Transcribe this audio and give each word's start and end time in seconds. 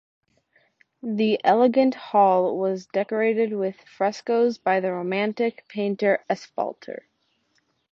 The 1.03 1.39
elegant 1.43 1.93
hall 1.93 2.57
was 2.57 2.87
decorated 2.87 3.53
with 3.53 3.79
frescoes 3.81 4.57
by 4.57 4.79
the 4.79 4.91
Romantic 4.91 5.67
painter 5.67 6.23
Espalter. 6.27 7.03